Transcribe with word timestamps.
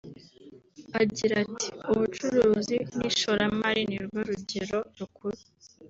Agira 1.01 1.33
ati 1.45 1.69
“Ubucuruzi 1.91 2.77
n’Ishoramari 2.97 3.81
ni 3.89 3.97
rwo 4.03 4.19
rugero 4.29 4.79
rukuru 4.97 5.39